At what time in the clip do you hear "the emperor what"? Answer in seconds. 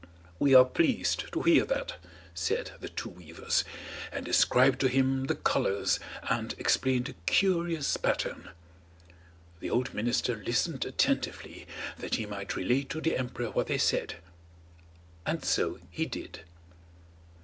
13.01-13.67